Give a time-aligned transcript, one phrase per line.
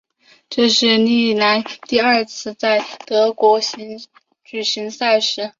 [0.49, 3.59] 这是历来第二次在德国
[4.43, 5.47] 举行赛事。